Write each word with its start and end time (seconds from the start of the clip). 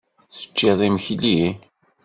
Teččiḍ 0.33 0.79
imekli? 0.87 1.39